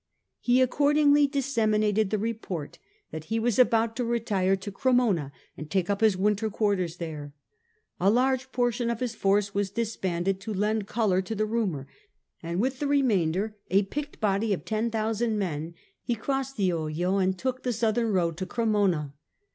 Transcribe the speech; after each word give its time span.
He 0.39 0.63
accordingly 0.63 1.27
disseminated 1.27 2.09
the 2.09 2.17
report 2.17 2.79
that 3.11 3.25
he 3.25 3.37
was 3.37 3.59
about 3.59 3.99
152 3.99 4.23
STUPOR 4.23 4.33
MUNDI 4.33 4.45
to 4.47 4.47
retire 4.49 4.61
to 4.63 4.71
Cremona 5.11 5.31
and 5.55 5.69
take 5.69 5.91
up 5.91 6.01
his 6.01 6.17
winter 6.17 6.49
quarters 6.49 6.97
there. 6.97 7.33
A 7.99 8.09
large 8.09 8.51
portion 8.51 8.89
of 8.89 8.99
his 8.99 9.13
force 9.13 9.53
was 9.53 9.69
disbanded 9.69 10.39
to 10.39 10.55
lend 10.55 10.87
colour 10.87 11.21
to 11.21 11.35
the 11.35 11.45
rumour, 11.45 11.85
and 12.41 12.59
with 12.59 12.79
the 12.79 12.87
remainder, 12.87 13.55
a 13.69 13.83
picked 13.83 14.19
body 14.19 14.53
of 14.53 14.65
10,000 14.65 15.37
men, 15.37 15.75
he 16.01 16.15
crossed 16.15 16.57
the 16.57 16.71
Oglio 16.71 17.19
and 17.21 17.37
took 17.37 17.61
the 17.61 17.71
southern 17.71 18.11
road 18.11 18.37
to 18.37 18.47
Cremona. 18.47 19.13